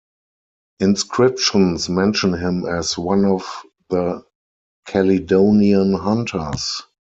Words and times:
Inscriptions 0.79 1.87
mention 1.87 2.33
him 2.33 2.65
as 2.65 2.97
one 2.97 3.23
of 3.23 3.45
the 3.91 4.25
Calydonian 4.87 5.93
hunters. 5.99 6.81